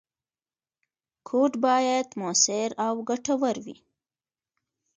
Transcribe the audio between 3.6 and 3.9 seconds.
وي.